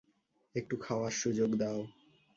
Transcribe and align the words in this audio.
একটু 0.55 0.75
খাওয়ার 0.77 1.11
সুযোগ 1.11 1.49
দাও। 1.55 1.79